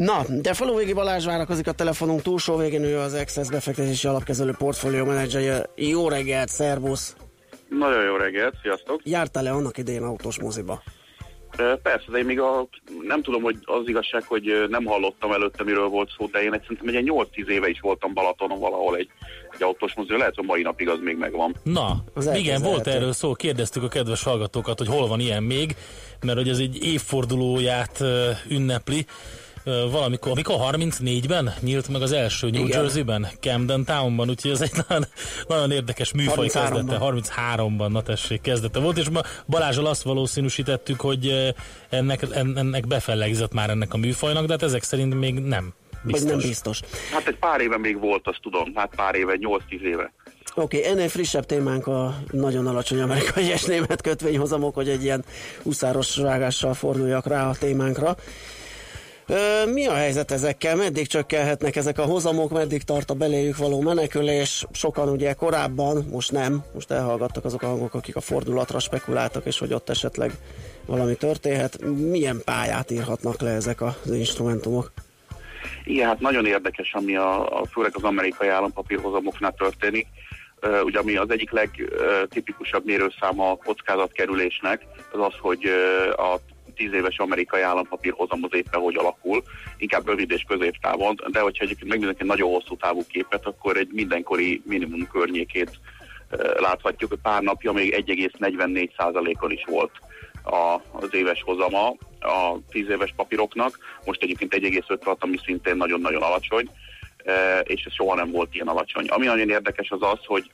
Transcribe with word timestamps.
Na, 0.00 0.24
de 0.28 0.54
Faluvégi 0.54 0.92
Balázs 0.92 1.24
várakozik 1.24 1.66
a 1.66 1.72
telefonunk 1.72 2.22
túlsó 2.22 2.56
végén, 2.56 2.84
ő 2.84 2.98
az 2.98 3.14
Access 3.14 3.48
befektetési 3.48 4.06
alapkezelő 4.06 4.54
portfólió 4.58 5.04
menedzserje. 5.04 5.66
Jó 5.76 6.08
reggelt, 6.08 6.48
szervusz! 6.48 7.16
Nagyon 7.68 8.04
jó 8.04 8.16
reggelt, 8.16 8.54
sziasztok! 8.62 9.00
Jártál-e 9.04 9.52
annak 9.52 9.78
idején 9.78 10.02
autós 10.02 10.40
moziba? 10.40 10.82
Persze, 11.82 12.04
de 12.10 12.18
én 12.18 12.24
még 12.24 12.40
a, 12.40 12.68
nem 13.02 13.22
tudom, 13.22 13.42
hogy 13.42 13.56
az 13.64 13.82
igazság, 13.88 14.22
hogy 14.26 14.66
nem 14.68 14.84
hallottam 14.84 15.32
előtte, 15.32 15.64
miről 15.64 15.88
volt 15.88 16.10
szó, 16.18 16.26
de 16.26 16.42
én 16.42 16.52
egy 16.52 16.62
szerintem 16.62 16.96
egy 16.96 17.10
8-10 17.44 17.48
éve 17.48 17.68
is 17.68 17.80
voltam 17.80 18.14
Balatonon 18.14 18.58
valahol 18.58 18.96
egy, 18.96 19.08
egy 19.50 19.62
autós 19.62 19.94
mozi, 19.94 20.16
lehet, 20.16 20.34
hogy 20.34 20.44
mai 20.46 20.62
napig 20.62 20.88
az 20.88 20.98
még 21.02 21.16
megvan. 21.16 21.56
Na, 21.62 22.04
az 22.14 22.30
igen, 22.34 22.62
volt 22.62 22.86
erről 22.86 23.12
szó, 23.12 23.34
kérdeztük 23.34 23.82
a 23.82 23.88
kedves 23.88 24.22
hallgatókat, 24.22 24.78
hogy 24.78 24.88
hol 24.88 25.08
van 25.08 25.20
ilyen 25.20 25.42
még, 25.42 25.76
mert 26.24 26.38
hogy 26.38 26.48
ez 26.48 26.58
egy 26.58 26.84
évfordulóját 26.84 28.04
ünnepli, 28.48 29.06
valamikor, 29.64 30.32
amikor 30.32 30.56
34-ben 30.58 31.54
nyílt 31.60 31.88
meg 31.88 32.02
az 32.02 32.12
első 32.12 32.50
New 32.50 32.64
Igen. 32.64 32.80
Jersey-ben, 32.80 33.28
Camden 33.40 33.84
Townban, 33.84 34.28
úgyhogy 34.28 34.50
ez 34.50 34.60
egy 34.60 34.72
nagyon, 34.88 35.04
nagyon 35.48 35.70
érdekes 35.70 36.12
műfaj 36.12 36.48
33-ban. 36.48 36.52
kezdete, 36.52 36.98
33-ban, 37.00 37.88
na 37.88 38.02
tessék, 38.02 38.40
kezdete 38.40 38.78
volt, 38.78 38.98
és 38.98 39.08
ma 39.08 39.20
Balázsal 39.46 39.86
azt 39.86 40.02
valószínűsítettük, 40.02 41.00
hogy 41.00 41.54
ennek, 41.88 42.26
ennek 42.34 42.86
befellegzett 42.86 43.52
már 43.52 43.70
ennek 43.70 43.94
a 43.94 43.96
műfajnak, 43.96 44.46
de 44.46 44.52
hát 44.52 44.62
ezek 44.62 44.82
szerint 44.82 45.18
még 45.18 45.38
nem 45.38 45.74
biztos. 46.02 46.22
Vagy 46.22 46.38
nem 46.38 46.48
biztos. 46.48 46.80
Hát 47.12 47.26
egy 47.26 47.38
pár 47.38 47.60
éve 47.60 47.78
még 47.78 47.98
volt, 47.98 48.28
azt 48.28 48.40
tudom, 48.42 48.72
hát 48.74 48.94
pár 48.96 49.14
éve, 49.14 49.36
8-10 49.40 49.80
éve. 49.80 50.12
Oké, 50.54 50.78
okay, 50.78 50.90
ennél 50.90 51.08
frissebb 51.08 51.46
témánk 51.46 51.86
a 51.86 52.14
nagyon 52.30 52.66
alacsony 52.66 53.00
amerikai 53.00 53.48
és 53.54 53.64
német 53.64 54.02
kötvényhozamok, 54.02 54.74
hogy 54.74 54.88
egy 54.88 55.02
ilyen 55.02 55.24
uszáros 55.62 56.16
rágással 56.16 56.74
forduljak 56.74 57.26
rá 57.26 57.48
a 57.48 57.54
témánkra. 57.54 58.16
Mi 59.72 59.86
a 59.86 59.94
helyzet 59.94 60.30
ezekkel? 60.30 60.76
Meddig 60.76 61.06
csökkenhetnek 61.06 61.76
ezek 61.76 61.98
a 61.98 62.04
hozamok, 62.04 62.50
meddig 62.50 62.82
tart 62.82 63.10
a 63.10 63.14
beléjük 63.14 63.56
való 63.56 63.80
menekülés? 63.80 64.66
Sokan 64.72 65.08
ugye 65.08 65.32
korábban, 65.32 66.04
most 66.10 66.32
nem, 66.32 66.64
most 66.74 66.90
elhallgattak 66.90 67.44
azok 67.44 67.62
a 67.62 67.66
hangok, 67.66 67.94
akik 67.94 68.16
a 68.16 68.20
fordulatra 68.20 68.78
spekuláltak, 68.78 69.46
és 69.46 69.58
hogy 69.58 69.72
ott 69.72 69.88
esetleg 69.88 70.32
valami 70.86 71.14
történhet. 71.14 71.84
Milyen 72.10 72.40
pályát 72.44 72.90
írhatnak 72.90 73.40
le 73.40 73.50
ezek 73.50 73.80
az 73.80 74.10
instrumentumok? 74.12 74.92
Igen, 75.84 76.06
hát 76.06 76.20
nagyon 76.20 76.46
érdekes, 76.46 76.92
ami 76.92 77.16
a, 77.16 77.60
a 77.60 77.66
főleg 77.66 77.92
az 77.94 78.02
amerikai 78.02 78.48
állampapírhozamoknál 78.48 79.54
történik. 79.58 80.06
Uh, 80.62 80.84
ugye 80.84 80.98
ami 80.98 81.16
az 81.16 81.30
egyik 81.30 81.50
legtipikusabb 81.50 82.84
mérőszáma 82.84 83.50
a 83.50 83.56
kockázatkerülésnek, 83.56 84.86
az 85.12 85.20
az, 85.20 85.34
hogy 85.40 85.66
uh, 85.66 86.32
a 86.32 86.40
10 86.80 86.92
éves 86.92 87.18
amerikai 87.18 87.60
állampapír 87.60 88.12
hozam 88.16 88.40
az 88.42 88.54
éppen 88.54 88.80
hogy 88.80 88.96
alakul, 88.96 89.42
inkább 89.76 90.06
rövid 90.06 90.30
és 90.30 90.44
középtávon, 90.48 91.20
de 91.30 91.40
hogyha 91.40 91.64
egyébként 91.64 91.88
megnézünk 91.90 92.20
egy 92.20 92.26
nagyon 92.26 92.50
hosszú 92.50 92.76
távú 92.76 93.04
képet, 93.08 93.46
akkor 93.46 93.76
egy 93.76 93.88
mindenkori 93.92 94.62
minimum 94.64 95.08
környékét 95.12 95.70
láthatjuk, 96.56 97.14
pár 97.22 97.42
napja 97.42 97.72
még 97.72 98.04
1,44%-on 98.06 99.50
is 99.50 99.64
volt 99.66 99.90
az 100.92 101.14
éves 101.14 101.42
hozama 101.42 101.88
a 102.20 102.56
10 102.70 102.88
éves 102.88 103.12
papíroknak, 103.16 103.78
most 104.04 104.22
egyébként 104.22 104.54
1,56, 104.54 105.18
ami 105.18 105.36
szintén 105.44 105.76
nagyon-nagyon 105.76 106.22
alacsony, 106.22 106.70
és 107.62 107.84
ez 107.84 107.92
soha 107.92 108.14
nem 108.14 108.30
volt 108.30 108.54
ilyen 108.54 108.68
alacsony. 108.68 109.06
Ami 109.08 109.26
nagyon 109.26 109.50
érdekes 109.50 109.90
az 109.90 110.02
az, 110.02 110.18
hogy 110.24 110.50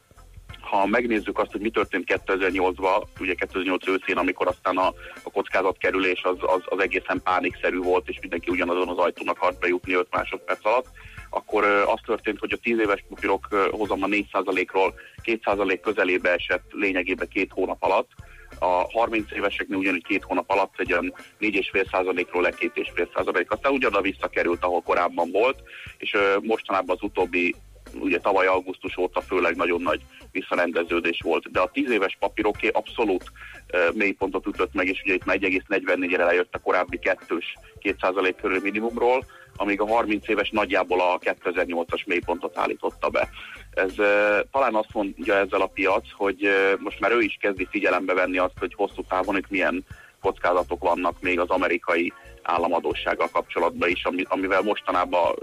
ha 0.71 0.87
megnézzük 0.87 1.39
azt, 1.39 1.53
hogy 1.53 1.61
mi 1.61 1.71
történt 1.71 2.23
2008-ban, 2.27 3.03
ugye 3.21 3.35
2008 3.35 3.89
őszén, 3.89 4.17
amikor 4.17 4.47
aztán 4.47 4.77
a, 4.77 4.87
a 5.23 5.31
kockázatkerülés 5.31 6.23
az, 6.23 6.37
az, 6.41 6.61
az 6.65 6.81
egészen 6.81 7.21
pánikszerű 7.23 7.79
volt, 7.79 8.09
és 8.09 8.19
mindenki 8.21 8.51
ugyanazon 8.51 8.89
az 8.89 8.99
ajtónak 8.99 9.37
akart 9.37 9.59
bejutni 9.59 9.95
5 9.95 10.07
másodperc 10.11 10.67
alatt, 10.67 10.87
akkor 11.31 11.65
az 11.65 12.01
történt, 12.07 12.39
hogy 12.39 12.53
a 12.53 12.57
10 12.57 12.79
éves 12.79 13.05
papírok 13.09 13.47
hozama 13.71 14.07
4%-ról 14.11 14.95
2% 15.25 15.79
közelébe 15.83 16.33
esett 16.33 16.65
lényegében 16.71 17.29
két 17.29 17.53
hónap 17.53 17.83
alatt, 17.83 18.11
a 18.59 18.87
30 18.93 19.33
éveseknél 19.33 19.79
ugyanúgy 19.79 20.05
két 20.05 20.23
hónap 20.23 20.51
alatt 20.51 20.75
egy 20.77 20.93
olyan 20.93 21.15
4,5%-ról 21.41 22.43
le 22.43 22.51
2,5%, 22.51 23.47
aztán 23.47 23.73
ugyanoda 23.73 24.01
visszakerült, 24.01 24.65
ahol 24.65 24.83
korábban 24.83 25.31
volt, 25.31 25.63
és 25.99 26.17
mostanában 26.43 26.97
az 26.97 27.03
utóbbi 27.03 27.55
ugye 28.01 28.19
tavaly 28.19 28.47
augusztus 28.47 28.97
óta 28.97 29.21
főleg 29.21 29.57
nagyon 29.57 29.83
nagy 29.83 30.01
visszarendeződés 30.33 31.21
volt, 31.25 31.51
de 31.51 31.61
a 31.61 31.71
10 31.73 31.91
éves 31.91 32.17
papíroké 32.21 32.69
abszolút 32.69 33.25
uh, 33.73 33.95
mélypontot 33.95 34.47
ütött 34.47 34.75
meg, 34.75 34.87
és 34.87 35.03
ugye 35.05 35.15
itt 35.15 35.25
1,44-re 35.25 36.25
lejött 36.25 36.55
a 36.55 36.59
korábbi 36.59 36.99
kettős 36.99 37.55
2% 37.83 38.35
körül 38.41 38.61
minimumról, 38.63 39.25
amíg 39.57 39.81
a 39.81 39.87
30 39.87 40.29
éves 40.29 40.51
nagyjából 40.51 41.01
a 41.01 41.19
2008-as 41.19 42.07
mélypontot 42.07 42.59
állította 42.59 43.09
be. 43.09 43.29
Ez 43.71 43.99
uh, 43.99 44.07
talán 44.53 44.75
azt 44.75 44.93
mondja 44.93 45.35
ezzel 45.35 45.61
a 45.61 45.71
piac, 45.75 46.05
hogy 46.13 46.49
most 46.79 47.01
már 47.01 47.13
ő 47.13 47.21
is 47.21 47.39
kezdi 47.41 47.67
figyelembe 47.71 48.15
venni 48.15 48.39
azt, 48.39 48.59
hogy 48.59 48.75
hosszú 48.75 49.03
távon 49.09 49.37
itt 49.37 49.51
milyen 49.51 49.85
kockázatok 50.21 50.83
vannak 50.83 51.21
még 51.21 51.41
az 51.41 51.49
amerikai 51.49 52.13
államadósággal 52.43 53.29
kapcsolatban 53.33 53.89
is, 53.89 54.05
amivel 54.29 54.63
mostanában 54.63 55.35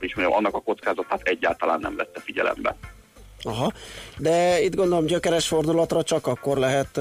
is 0.00 0.14
mondjam, 0.14 0.36
annak 0.36 0.54
a 0.54 0.60
kockázatát 0.60 1.20
egyáltalán 1.22 1.80
nem 1.80 1.96
vette 1.96 2.20
figyelembe. 2.20 2.76
Aha, 3.46 3.72
de 4.18 4.62
itt 4.62 4.74
gondolom 4.74 5.06
gyökeres 5.06 5.46
fordulatra 5.46 6.02
csak 6.02 6.26
akkor 6.26 6.56
lehet, 6.56 7.00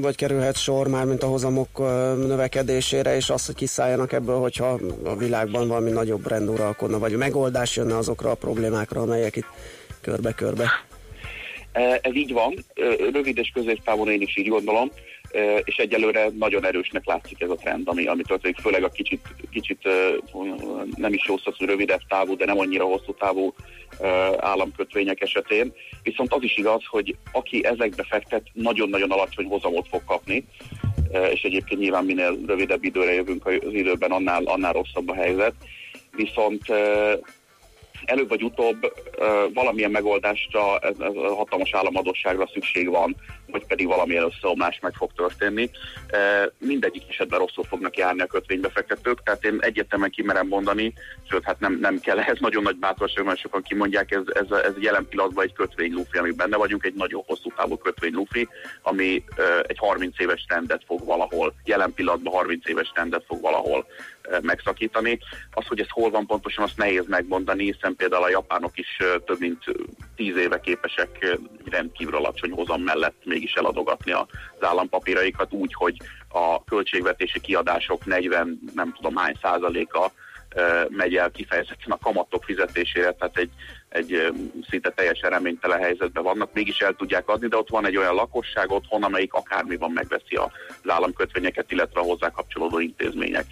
vagy 0.00 0.16
kerülhet 0.16 0.56
sor 0.56 0.88
már, 0.88 1.04
mint 1.04 1.22
a 1.22 1.26
hozamok 1.26 1.78
növekedésére, 2.16 3.16
és 3.16 3.30
az, 3.30 3.46
hogy 3.46 3.54
kiszálljanak 3.54 4.12
ebből, 4.12 4.38
hogyha 4.38 4.78
a 5.04 5.16
világban 5.16 5.68
valami 5.68 5.90
nagyobb 5.90 6.26
rend 6.26 6.48
uralkodna, 6.48 6.98
vagy 6.98 7.16
megoldás 7.16 7.76
jönne 7.76 7.96
azokra 7.96 8.30
a 8.30 8.34
problémákra, 8.34 9.00
amelyek 9.00 9.36
itt 9.36 9.48
körbe-körbe. 10.00 10.70
Ez 12.02 12.14
így 12.14 12.32
van, 12.32 12.64
rövid 13.12 13.38
és 13.38 13.50
középtávon 13.54 14.08
én 14.08 14.20
is 14.20 14.36
így 14.36 14.48
gondolom 14.48 14.90
és 15.64 15.76
egyelőre 15.76 16.28
nagyon 16.38 16.66
erősnek 16.66 17.06
látszik 17.06 17.40
ez 17.40 17.50
a 17.50 17.54
trend, 17.54 17.88
ami, 17.88 18.06
ami 18.06 18.22
történik, 18.22 18.58
főleg 18.58 18.84
a 18.84 18.88
kicsit, 18.88 19.20
kicsit 19.50 19.88
nem 20.96 21.12
is 21.12 21.24
jó 21.26 21.36
szó, 21.36 21.50
rövidebb 21.58 22.00
távú, 22.08 22.36
de 22.36 22.44
nem 22.44 22.58
annyira 22.58 22.84
hosszú 22.84 23.14
távú 23.14 23.54
államkötvények 24.38 25.20
esetén. 25.20 25.72
Viszont 26.02 26.32
az 26.32 26.42
is 26.42 26.56
igaz, 26.56 26.82
hogy 26.86 27.16
aki 27.32 27.64
ezekbe 27.64 28.04
fektet, 28.08 28.42
nagyon-nagyon 28.52 29.10
alacsony 29.10 29.46
hozamot 29.46 29.88
fog 29.88 30.04
kapni, 30.04 30.44
és 31.32 31.42
egyébként 31.42 31.80
nyilván 31.80 32.04
minél 32.04 32.38
rövidebb 32.46 32.84
időre 32.84 33.12
jövünk 33.12 33.46
az 33.46 33.72
időben, 33.72 34.10
annál, 34.10 34.42
annál 34.44 34.72
rosszabb 34.72 35.08
a 35.08 35.14
helyzet. 35.14 35.54
Viszont 36.16 36.62
előbb 38.04 38.28
vagy 38.28 38.42
utóbb 38.42 38.92
valamilyen 39.54 39.90
megoldásra, 39.90 40.78
ez, 40.78 40.94
ez 40.98 41.14
a 41.14 41.34
hatalmas 41.34 41.74
államadosságra 41.74 42.48
szükség 42.52 42.88
van, 42.88 43.16
vagy 43.46 43.66
pedig 43.66 43.86
valamilyen 43.86 44.24
összeomlás 44.24 44.78
meg 44.80 44.94
fog 44.94 45.10
történni. 45.16 45.70
Mindegyik 46.58 47.02
esetben 47.08 47.38
rosszul 47.38 47.64
fognak 47.64 47.96
járni 47.96 48.20
a 48.20 48.26
kötvénybefektetők, 48.26 49.22
tehát 49.22 49.44
én 49.44 49.58
egyértelműen 49.60 50.10
kimerem 50.10 50.46
mondani, 50.46 50.92
sőt, 51.30 51.44
hát 51.44 51.60
nem, 51.60 51.78
nem 51.80 51.98
kell 51.98 52.18
ehhez 52.18 52.38
nagyon 52.40 52.62
nagy 52.62 52.76
bátorság, 52.76 53.24
mert 53.24 53.38
sokan 53.38 53.62
kimondják, 53.62 54.10
ez, 54.10 54.22
ez, 54.26 54.58
ez 54.58 54.72
jelen 54.78 55.06
pillanatban 55.08 55.44
egy 55.44 55.52
kötvény 55.52 55.92
lufi, 55.92 56.18
ami 56.18 56.30
benne 56.30 56.56
vagyunk, 56.56 56.84
egy 56.84 56.94
nagyon 56.94 57.22
hosszú 57.26 57.52
távú 57.56 57.76
kötvény 57.76 58.12
lufi, 58.12 58.48
ami 58.82 59.24
egy 59.66 59.78
30 59.78 60.20
éves 60.20 60.44
trendet 60.48 60.82
fog 60.86 61.04
valahol, 61.04 61.54
jelen 61.64 61.92
pillanatban 61.94 62.32
30 62.32 62.68
éves 62.68 62.90
trendet 62.94 63.24
fog 63.26 63.40
valahol 63.40 63.86
megszakítani. 64.42 65.18
Az, 65.50 65.66
hogy 65.66 65.80
ez 65.80 65.88
hol 65.88 66.10
van 66.10 66.26
pontosan, 66.26 66.64
azt 66.64 66.76
nehéz 66.76 67.04
megmondani, 67.06 67.64
hiszen 67.64 67.91
például 67.96 68.22
a 68.22 68.28
japánok 68.28 68.78
is 68.78 68.96
több 69.24 69.38
mint 69.38 69.64
tíz 70.16 70.36
éve 70.36 70.60
képesek 70.60 71.38
rendkívül 71.70 72.16
alacsony 72.16 72.50
hozam 72.50 72.82
mellett 72.82 73.24
mégis 73.24 73.52
eladogatni 73.52 74.12
az 74.12 74.26
állampapíraikat 74.60 75.52
úgy, 75.52 75.74
hogy 75.74 75.96
a 76.28 76.64
költségvetési 76.64 77.40
kiadások 77.40 78.04
40 78.04 78.58
nem 78.74 78.92
tudom 78.92 79.16
hány 79.16 79.38
százaléka 79.42 80.12
megy 80.88 81.16
el 81.16 81.30
kifejezetten 81.30 81.90
a 81.90 81.98
kamatok 81.98 82.44
fizetésére, 82.44 83.12
tehát 83.12 83.36
egy, 83.36 83.50
egy 83.88 84.32
szinte 84.68 84.90
teljesen 84.90 85.30
reménytelen 85.30 85.78
helyzetben 85.78 86.22
vannak, 86.22 86.52
mégis 86.52 86.78
el 86.78 86.94
tudják 86.94 87.28
adni, 87.28 87.48
de 87.48 87.56
ott 87.56 87.68
van 87.68 87.86
egy 87.86 87.96
olyan 87.96 88.14
lakosság 88.14 88.70
otthon, 88.70 89.02
amelyik 89.02 89.32
akármi 89.32 89.76
van 89.76 89.90
megveszi 89.90 90.34
az 90.34 90.50
államkötvényeket, 90.86 91.72
illetve 91.72 92.00
a 92.00 92.04
hozzá 92.04 92.30
kapcsolódó 92.30 92.78
intézmények. 92.78 93.44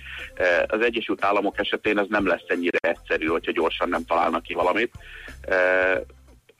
Az 0.66 0.80
Egyesült 0.80 1.24
Államok 1.24 1.58
esetén 1.58 1.98
ez 1.98 2.06
nem 2.08 2.26
lesz 2.26 2.44
ennyire 2.46 2.78
egyszerű, 2.80 3.26
hogyha 3.26 3.52
gyorsan 3.52 3.88
nem 3.88 4.04
találnak 4.04 4.42
ki 4.42 4.54
valamit 4.54 4.92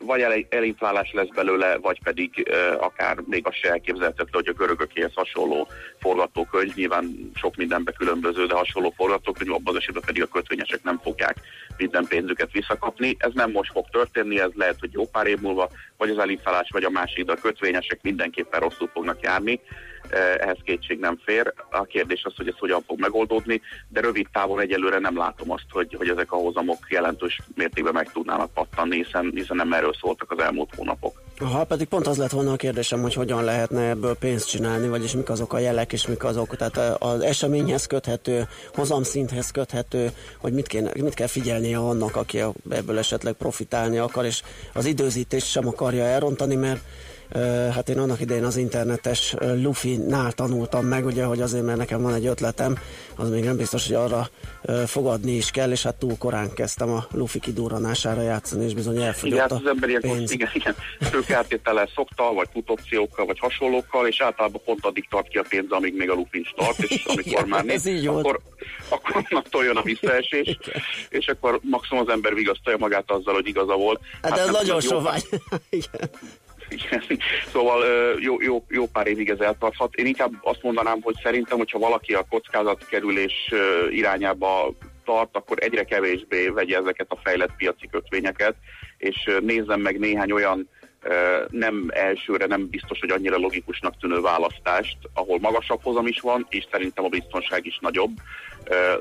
vagy 0.05 0.21
el, 0.21 0.33
elinflálás 0.49 1.13
lesz 1.13 1.29
belőle, 1.35 1.77
vagy 1.77 2.01
pedig 2.03 2.49
uh, 2.51 2.85
akár 2.85 3.17
még 3.27 3.47
az 3.47 3.55
se 3.55 3.71
elképzelhető, 3.71 4.25
hogy 4.31 4.49
a 4.49 4.53
görögökéhez 4.53 5.15
hasonló 5.15 5.69
forgatókönyv, 5.99 6.75
nyilván 6.75 7.31
sok 7.35 7.57
mindenbe 7.57 7.93
különböző, 7.93 8.47
de 8.47 8.55
hasonló 8.55 8.93
forgatókönyv, 8.97 9.53
abban 9.53 9.75
az 9.75 9.81
esetben 9.81 10.03
pedig 10.07 10.23
a 10.23 10.27
kötvényesek 10.27 10.83
nem 10.83 10.99
fogják 11.03 11.37
minden 11.77 12.07
pénzüket 12.09 12.53
visszakapni. 12.53 13.17
Ez 13.19 13.31
nem 13.35 13.51
most 13.51 13.73
fog 13.73 13.87
történni, 13.91 14.41
ez 14.41 14.51
lehet, 14.55 14.77
hogy 14.81 14.93
jó 14.93 15.09
pár 15.09 15.27
év 15.27 15.41
múlva, 15.41 15.71
vagy 15.97 16.11
az 16.11 16.19
elinflálás, 16.19 16.69
vagy 16.73 16.85
a 16.85 16.91
másik, 16.91 17.25
de 17.25 17.33
a 17.33 17.41
kötvényesek 17.43 17.99
mindenképpen 18.03 18.61
rosszul 18.61 18.91
fognak 18.93 19.23
járni. 19.23 19.61
Ehhez 20.39 20.59
kétség 20.65 20.99
nem 20.99 21.21
fér. 21.25 21.53
A 21.71 21.85
kérdés 21.85 22.23
az, 22.25 22.37
hogy 22.37 22.49
ez 22.49 22.59
hogyan 22.59 22.83
fog 22.87 23.01
megoldódni, 23.01 23.61
de 23.89 24.01
rövid 24.01 24.27
távon 24.33 24.61
egyelőre 24.61 24.99
nem 24.99 25.17
látom 25.17 25.51
azt, 25.51 25.67
hogy, 25.71 25.95
hogy 25.99 26.09
ezek 26.09 26.33
a 26.33 26.37
hozamok 26.37 26.79
jelentős 26.89 27.41
mértékben 27.55 27.93
meg 27.93 28.13
tudnának 28.13 28.53
pattanni, 28.53 28.97
hiszen, 28.97 29.33
hiszen 29.35 29.57
nem 29.57 29.73
erről 29.73 29.95
szóltak 30.01 30.31
az 30.31 30.39
elmúlt 30.39 30.75
hónapok. 30.77 31.23
Aha, 31.39 31.65
pedig 31.65 31.87
pont 31.87 32.07
az 32.07 32.17
lett 32.17 32.31
volna 32.31 32.53
a 32.53 32.57
kérdésem, 32.57 33.03
hogy 33.03 33.15
hogyan 33.15 33.45
lehetne 33.45 33.89
ebből 33.89 34.17
pénzt 34.17 34.49
csinálni, 34.49 34.89
vagyis 34.89 35.13
mik 35.13 35.31
azok 35.31 35.53
a 35.53 35.59
jelek, 35.59 35.93
és 35.93 36.07
mik 36.07 36.25
azok, 36.25 36.57
tehát 36.57 37.03
az 37.03 37.21
eseményhez 37.21 37.87
köthető, 37.87 38.49
hozamszinthez 38.75 39.51
köthető, 39.51 40.11
hogy 40.39 40.53
mit, 40.53 40.67
kéne, 40.67 40.91
mit 41.01 41.15
kell 41.15 41.27
figyelnie 41.27 41.79
annak, 41.79 42.17
aki 42.17 42.43
ebből 42.71 42.99
esetleg 42.99 43.33
profitálni 43.33 43.99
akar, 43.99 44.25
és 44.25 44.43
az 44.73 44.85
időzítést 44.85 45.47
sem 45.47 45.67
akarja 45.67 46.05
elrontani, 46.05 46.55
mert 46.55 46.81
Hát 47.75 47.89
én 47.89 47.99
annak 47.99 48.21
idején 48.21 48.45
az 48.45 48.57
internetes 48.57 49.35
Luffy-nál 49.41 50.33
tanultam 50.33 50.87
meg, 50.87 51.07
ugye, 51.07 51.25
hogy 51.25 51.41
azért, 51.41 51.65
mert 51.65 51.79
nekem 51.79 52.03
van 52.03 52.15
egy 52.15 52.27
ötletem, 52.27 52.79
az 53.17 53.31
még 53.31 53.45
nem 53.45 53.57
biztos, 53.57 53.87
hogy 53.87 53.97
arra 53.97 54.29
fogadni 54.87 55.33
is 55.33 55.51
kell, 55.51 55.71
és 55.71 55.83
hát 55.83 55.95
túl 55.95 56.17
korán 56.19 56.53
kezdtem 56.55 56.91
a 56.91 57.07
Luffy 57.11 57.39
kidurranására 57.39 58.23
játszani, 58.23 58.65
és 58.65 58.75
bizony 58.75 59.03
elfogyott 59.03 59.37
igen, 59.37 59.41
hát 59.41 59.53
az 59.53 59.67
ember 59.67 59.89
ilyen 59.89 60.01
pénz. 60.01 60.31
Igen, 60.31 60.51
igen, 60.53 60.75
tőkeáttétellel 61.11 61.89
szokta, 61.95 62.33
vagy 62.33 62.49
putopciókkal, 62.53 63.27
vagy 63.27 63.39
hasonlókkal, 63.39 64.07
és 64.07 64.21
általában 64.21 64.61
pont 64.65 64.87
addig 64.87 65.09
tart 65.09 65.29
ki 65.29 65.39
a 65.39 65.45
pénz, 65.49 65.71
amíg 65.71 65.97
még 65.97 66.11
a 66.11 66.15
Luffy 66.15 66.47
tart, 66.57 66.79
és 66.79 67.05
amikor 67.07 67.27
igen, 67.27 67.49
már 67.49 67.65
így 67.87 68.07
akkor, 68.07 68.41
akkor 68.89 69.17
onnantól 69.17 69.65
jön 69.65 69.77
a 69.77 69.83
visszaesés, 69.83 70.59
és 71.19 71.27
akkor 71.27 71.61
maximum 71.63 72.03
az 72.07 72.13
ember 72.13 72.35
vigasztalja 72.35 72.79
magát 72.79 73.11
azzal, 73.11 73.35
hogy 73.35 73.47
igaza 73.47 73.75
volt. 73.75 74.01
Hát, 74.23 74.31
hát 74.31 74.41
ez 74.41 74.51
nagyon 74.51 74.81
sovány. 74.81 75.23
igen. 76.71 77.03
Szóval 77.53 77.85
jó, 78.21 78.41
jó, 78.41 78.65
jó 78.69 78.87
pár 78.87 79.07
évig 79.07 79.31
ez 79.31 79.41
eltarthat. 79.41 79.95
Én 79.95 80.07
inkább 80.07 80.33
azt 80.43 80.63
mondanám, 80.63 81.01
hogy 81.03 81.15
szerintem, 81.23 81.59
hogyha 81.59 81.79
valaki 81.79 82.15
a 82.15 82.27
kockázatkerülés 82.29 83.53
irányába 83.91 84.73
tart, 85.05 85.37
akkor 85.37 85.57
egyre 85.61 85.85
kevésbé 85.85 86.49
vegye 86.49 86.79
ezeket 86.79 87.07
a 87.11 87.21
fejlett 87.23 87.57
piaci 87.57 87.89
kötvényeket, 87.91 88.55
és 88.99 89.31
nézzem 89.41 89.81
meg 89.81 89.99
néhány 89.99 90.33
olyan 90.33 90.69
nem 91.49 91.87
elsőre 91.89 92.47
nem 92.47 92.69
biztos, 92.69 93.01
hogy 93.01 93.11
annyira 93.11 93.37
logikusnak 93.37 93.99
tűnő 93.99 94.21
választást, 94.21 94.97
ahol 95.15 95.39
magasabb 95.41 95.83
hozam 95.83 96.07
is 96.07 96.21
van, 96.21 96.47
és 96.49 96.67
szerintem 96.71 97.05
a 97.05 97.09
biztonság 97.09 97.67
is 97.67 97.79
nagyobb. 97.81 98.11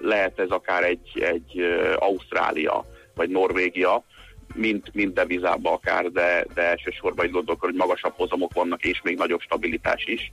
Lehet 0.02 0.40
ez 0.40 0.50
akár 0.50 0.84
egy, 0.84 1.20
egy 1.22 1.62
Ausztrália 1.96 2.86
vagy 3.16 3.30
Norvégia, 3.30 4.04
mint, 4.56 4.94
mint 4.94 5.14
devizába 5.14 5.72
akár, 5.72 6.12
de, 6.12 6.46
de 6.54 6.62
elsősorban 6.62 7.26
így 7.26 7.32
gondolok, 7.32 7.62
hogy 7.62 7.74
magasabb 7.74 8.14
hozamok 8.16 8.54
vannak, 8.54 8.84
és 8.84 9.02
még 9.04 9.18
nagyobb 9.18 9.42
stabilitás 9.42 10.06
is. 10.06 10.32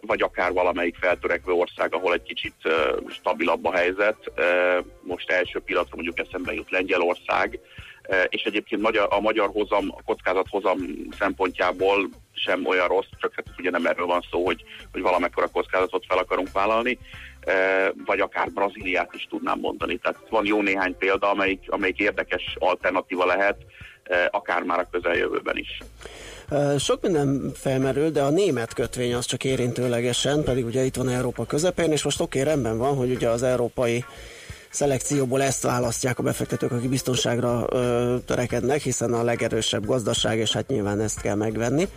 Vagy 0.00 0.22
akár 0.22 0.52
valamelyik 0.52 0.96
feltörekvő 1.00 1.52
ország, 1.52 1.94
ahol 1.94 2.12
egy 2.12 2.22
kicsit 2.22 2.54
stabilabb 3.08 3.64
a 3.64 3.76
helyzet. 3.76 4.32
Most 5.02 5.30
első 5.30 5.60
pillanatra 5.60 5.94
mondjuk 5.94 6.18
eszembe 6.18 6.54
jut 6.54 6.70
Lengyelország, 6.70 7.60
és 8.28 8.42
egyébként 8.42 8.86
a 9.08 9.20
magyar 9.20 9.50
hozam, 9.52 9.92
a 9.96 10.02
kockázat 10.02 10.46
hozam 10.50 10.78
szempontjából 11.18 12.08
sem 12.32 12.66
olyan 12.66 12.88
rossz, 12.88 13.08
csak 13.20 13.32
hát 13.34 13.46
ugye 13.58 13.70
nem 13.70 13.86
erről 13.86 14.06
van 14.06 14.24
szó, 14.30 14.44
hogy, 14.44 14.64
hogy 14.92 15.02
valamekkora 15.02 15.46
kockázatot 15.46 16.04
fel 16.08 16.18
akarunk 16.18 16.52
vállalni, 16.52 16.98
vagy 18.06 18.20
akár 18.20 18.50
Brazíliát 18.50 19.14
is 19.14 19.26
tudnám 19.30 19.58
mondani. 19.58 19.96
Tehát 19.96 20.18
van 20.30 20.46
jó 20.46 20.62
néhány 20.62 20.96
példa, 20.98 21.30
amelyik, 21.30 21.60
amelyik 21.66 21.98
érdekes 21.98 22.56
alternatíva 22.58 23.26
lehet, 23.26 23.56
akár 24.30 24.62
már 24.62 24.78
a 24.78 24.88
közeljövőben 24.90 25.56
is. 25.56 25.78
Sok 26.78 27.02
minden 27.02 27.52
felmerül, 27.54 28.10
de 28.10 28.22
a 28.22 28.30
német 28.30 28.74
kötvény 28.74 29.14
az 29.14 29.24
csak 29.24 29.44
érintőlegesen, 29.44 30.42
pedig 30.42 30.64
ugye 30.64 30.84
itt 30.84 30.96
van 30.96 31.08
Európa 31.08 31.44
közepén, 31.44 31.92
és 31.92 32.02
most 32.02 32.20
oké, 32.20 32.40
rendben 32.40 32.78
van, 32.78 32.96
hogy 32.96 33.10
ugye 33.10 33.28
az 33.28 33.42
európai 33.42 34.04
szelekcióból 34.70 35.42
ezt 35.42 35.62
választják 35.62 36.18
a 36.18 36.22
befektetők, 36.22 36.72
akik 36.72 36.88
biztonságra 36.88 37.66
ö, 37.70 38.16
törekednek, 38.26 38.80
hiszen 38.80 39.12
a 39.12 39.22
legerősebb 39.22 39.86
gazdaság, 39.86 40.38
és 40.38 40.52
hát 40.52 40.68
nyilván 40.68 41.00
ezt 41.00 41.20
kell 41.20 41.34
megvenni. 41.34 41.88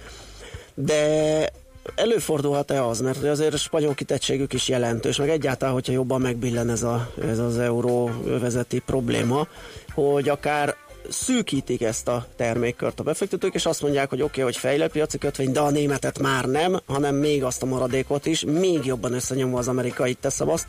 De 0.73 1.49
előfordulhat-e 1.95 2.85
az, 2.85 3.01
mert 3.01 3.23
azért 3.23 3.53
a 3.53 3.57
spanyol 3.57 3.93
kitettségük 3.93 4.53
is 4.53 4.67
jelentős, 4.67 5.17
meg 5.17 5.29
egyáltalán, 5.29 5.73
hogyha 5.73 5.93
jobban 5.93 6.21
megbillen 6.21 6.69
ez, 6.69 6.83
a, 6.83 7.11
ez 7.29 7.39
az 7.39 7.57
euró 7.57 8.11
vezeti 8.39 8.79
probléma, 8.79 9.47
hogy 9.93 10.29
akár 10.29 10.75
szűkítik 11.09 11.81
ezt 11.81 12.07
a 12.07 12.25
termékkört 12.35 12.99
a 12.99 13.03
befektetők, 13.03 13.53
és 13.53 13.65
azt 13.65 13.81
mondják, 13.81 14.09
hogy 14.09 14.21
oké, 14.21 14.29
okay, 14.31 14.43
hogy 14.43 14.57
fejlett 14.57 14.91
piaci 14.91 15.17
kötvény, 15.17 15.51
de 15.51 15.59
a 15.59 15.69
németet 15.69 16.19
már 16.19 16.45
nem, 16.45 16.79
hanem 16.85 17.15
még 17.15 17.43
azt 17.43 17.63
a 17.63 17.65
maradékot 17.65 18.25
is, 18.25 18.43
még 18.45 18.85
jobban 18.85 19.13
összenyomva 19.13 19.57
az 19.57 19.67
amerikai, 19.67 20.13
teszem 20.13 20.49
azt, 20.49 20.67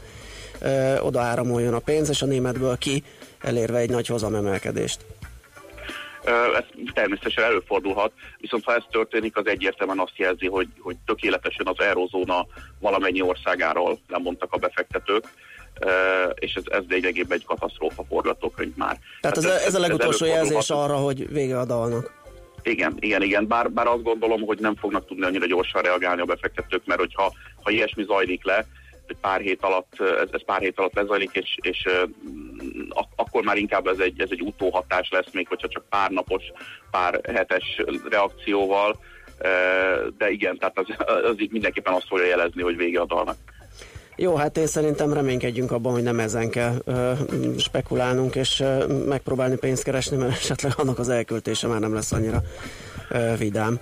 ö, 0.60 0.98
oda 0.98 1.20
áramoljon 1.20 1.74
a 1.74 1.78
pénz, 1.78 2.08
és 2.08 2.22
a 2.22 2.26
németből 2.26 2.78
ki, 2.78 3.02
elérve 3.40 3.78
egy 3.78 3.90
nagy 3.90 4.06
hozamemelkedést. 4.06 5.04
Ez 6.24 6.64
természetesen 6.94 7.44
előfordulhat, 7.44 8.12
viszont 8.38 8.64
ha 8.64 8.74
ez 8.74 8.82
történik, 8.90 9.36
az 9.36 9.46
egyértelműen 9.46 9.98
azt 9.98 10.16
jelzi, 10.16 10.46
hogy, 10.46 10.68
hogy 10.78 10.96
tökéletesen 11.06 11.66
az 11.66 11.84
eurozóna 11.84 12.46
valamennyi 12.80 13.22
országáról 13.22 13.98
lemondtak 14.08 14.52
a 14.52 14.56
befektetők, 14.56 15.24
és 16.34 16.54
ez, 16.54 16.62
ez 16.66 16.82
lényegében 16.88 17.38
egy 17.38 17.44
katasztrófa 17.44 18.04
forgatókönyv 18.08 18.76
már. 18.76 18.98
Tehát 19.20 19.36
ez, 19.36 19.44
ez, 19.44 19.62
ez 19.62 19.74
a 19.74 19.80
legutolsó 19.80 20.24
ez 20.24 20.32
jelzés 20.32 20.70
arra, 20.70 20.96
hogy 20.96 21.32
vége 21.32 21.58
a 21.58 21.64
dalnak. 21.64 22.20
Igen, 22.62 22.96
igen, 22.98 23.22
igen, 23.22 23.46
bár, 23.46 23.70
bár 23.70 23.86
azt 23.86 24.02
gondolom, 24.02 24.40
hogy 24.40 24.58
nem 24.58 24.76
fognak 24.76 25.06
tudni 25.06 25.24
annyira 25.24 25.46
gyorsan 25.46 25.82
reagálni 25.82 26.20
a 26.20 26.24
befektetők, 26.24 26.82
mert 26.84 27.00
hogyha 27.00 27.32
ha 27.62 27.70
ilyesmi 27.70 28.04
zajlik 28.04 28.44
le, 28.44 28.66
pár 29.20 29.40
hét 29.40 29.62
alatt, 29.62 30.00
ez, 30.00 30.28
ez 30.30 30.44
pár 30.44 30.60
hét 30.60 30.78
alatt 30.78 30.94
lezajlik, 30.94 31.30
és, 31.32 31.58
és 31.60 31.88
akkor 33.16 33.42
már 33.42 33.56
inkább 33.56 33.86
ez 33.86 33.98
egy, 33.98 34.20
ez 34.20 34.28
egy 34.30 34.42
utóhatás 34.42 35.08
lesz, 35.10 35.32
még 35.32 35.48
hogyha 35.48 35.68
csak 35.68 35.84
pár 35.88 36.10
napos, 36.10 36.42
pár 36.90 37.20
hetes 37.34 37.82
reakcióval, 38.10 38.98
de 40.18 40.30
igen, 40.30 40.58
tehát 40.58 40.78
az, 40.78 40.86
az 41.30 41.40
így 41.40 41.50
mindenképpen 41.50 41.92
azt 41.92 42.06
fogja 42.06 42.26
jelezni, 42.26 42.62
hogy 42.62 42.76
vége 42.76 43.00
a 43.00 43.06
dalnak. 43.06 43.36
Jó, 44.16 44.34
hát 44.34 44.56
én 44.56 44.66
szerintem 44.66 45.12
reménykedjünk 45.12 45.72
abban, 45.72 45.92
hogy 45.92 46.02
nem 46.02 46.20
ezen 46.20 46.50
kell 46.50 46.74
ö, 46.84 47.12
spekulálnunk, 47.58 48.34
és 48.34 48.60
ö, 48.60 48.86
megpróbálni 48.86 49.56
pénzt 49.56 49.82
keresni, 49.82 50.16
mert 50.16 50.32
esetleg 50.32 50.72
annak 50.76 50.98
az 50.98 51.08
elköltése 51.08 51.66
már 51.66 51.80
nem 51.80 51.94
lesz 51.94 52.12
annyira 52.12 52.42
ö, 53.10 53.36
vidám. 53.38 53.80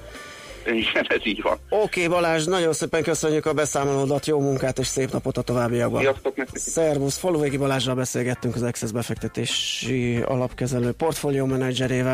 Igen, 0.83 1.07
ez 1.09 1.27
így 1.27 1.43
van. 1.43 1.59
Oké, 1.69 1.83
okay, 1.83 2.07
Balázs, 2.07 2.45
nagyon 2.45 2.73
szépen 2.73 3.03
köszönjük 3.03 3.47
a 3.47 3.53
beszámolódat, 3.53 4.27
jó 4.27 4.41
munkát 4.41 4.79
és 4.79 4.87
szép 4.87 5.13
napot 5.13 5.37
a 5.37 5.43
továbbiakban. 5.43 6.01
Sziasztok, 6.01 6.35
Szervusz, 6.53 7.19
Faluvégi 7.19 7.57
Balázsral 7.57 7.95
beszélgettünk 7.95 8.55
az 8.55 8.63
Access 8.63 8.91
befektetési 8.91 10.21
alapkezelő 10.25 10.93
portfólió 10.93 11.45
menedzserével. 11.45 12.09